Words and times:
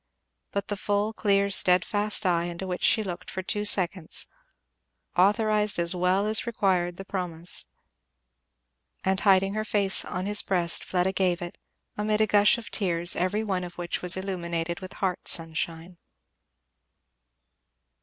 But 0.49 0.69
the 0.69 0.75
full, 0.77 1.13
clear, 1.13 1.51
steadfast 1.51 2.25
eye 2.25 2.45
into 2.45 2.65
which 2.65 2.81
she 2.81 3.03
looked 3.03 3.29
for 3.29 3.43
two 3.43 3.65
seconds, 3.65 4.25
authorized 5.15 5.77
as 5.77 5.93
well 5.93 6.25
as 6.25 6.47
required 6.47 6.97
the 6.97 7.05
promise; 7.05 7.67
and 9.03 9.19
hiding 9.19 9.53
her 9.53 9.63
face 9.63 10.03
again 10.03 10.15
on 10.17 10.25
his 10.25 10.41
breast 10.41 10.83
Fleda 10.83 11.11
gave 11.13 11.39
it, 11.39 11.59
amid 11.97 12.19
a 12.19 12.25
gush 12.25 12.57
of 12.57 12.71
tears 12.71 13.15
every 13.15 13.43
one 13.43 13.63
of 13.63 13.77
which 13.77 14.01
was 14.01 14.17
illumined 14.17 14.79
with 14.79 14.93
heart 14.93 15.27
sunshine. 15.27 15.99